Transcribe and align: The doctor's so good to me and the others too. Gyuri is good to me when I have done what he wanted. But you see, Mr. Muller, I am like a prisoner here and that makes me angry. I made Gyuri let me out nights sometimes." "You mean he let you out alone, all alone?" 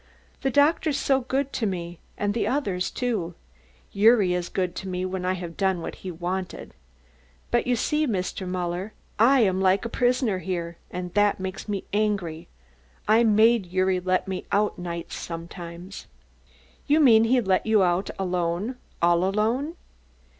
The 0.41 0.49
doctor's 0.49 0.97
so 0.97 1.19
good 1.21 1.53
to 1.53 1.67
me 1.67 1.99
and 2.17 2.33
the 2.33 2.47
others 2.47 2.89
too. 2.89 3.35
Gyuri 3.93 4.33
is 4.33 4.49
good 4.49 4.73
to 4.77 4.87
me 4.87 5.05
when 5.05 5.25
I 5.25 5.33
have 5.33 5.55
done 5.55 5.79
what 5.79 5.93
he 6.01 6.09
wanted. 6.09 6.73
But 7.51 7.67
you 7.67 7.75
see, 7.75 8.07
Mr. 8.07 8.47
Muller, 8.47 8.93
I 9.19 9.41
am 9.41 9.61
like 9.61 9.85
a 9.85 9.89
prisoner 9.89 10.39
here 10.39 10.79
and 10.89 11.13
that 11.13 11.39
makes 11.39 11.69
me 11.69 11.83
angry. 11.93 12.47
I 13.07 13.23
made 13.23 13.69
Gyuri 13.69 13.99
let 13.99 14.27
me 14.27 14.47
out 14.51 14.79
nights 14.79 15.17
sometimes." 15.17 16.07
"You 16.87 16.99
mean 16.99 17.25
he 17.25 17.39
let 17.39 17.67
you 17.67 17.83
out 17.83 18.09
alone, 18.17 18.77
all 19.03 19.23
alone?" 19.23 19.75